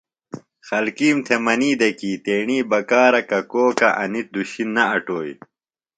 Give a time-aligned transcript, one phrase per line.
[0.67, 5.33] خلکِیم تھےۡ منی دےۡ کی تیݨی بکارہ ککوکہ انیۡ دُشیۡ نہ اُڑوئی۔